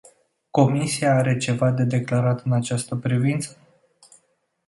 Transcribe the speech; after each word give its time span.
Comisia 0.49 1.11
are 1.13 1.37
ceva 1.37 1.71
de 1.71 1.83
declarat 1.83 2.45
în 2.45 2.51
această 2.51 2.95
privință? 2.95 3.57